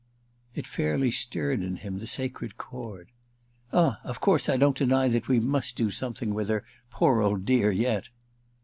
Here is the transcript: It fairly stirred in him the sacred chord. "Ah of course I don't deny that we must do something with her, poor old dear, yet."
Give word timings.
It 0.55 0.65
fairly 0.65 1.11
stirred 1.11 1.61
in 1.61 1.75
him 1.75 1.99
the 1.99 2.07
sacred 2.07 2.57
chord. 2.57 3.11
"Ah 3.71 3.99
of 4.03 4.19
course 4.19 4.49
I 4.49 4.57
don't 4.57 4.75
deny 4.75 5.07
that 5.07 5.27
we 5.27 5.39
must 5.39 5.75
do 5.75 5.91
something 5.91 6.33
with 6.33 6.49
her, 6.49 6.63
poor 6.89 7.21
old 7.21 7.45
dear, 7.45 7.69
yet." 7.71 8.09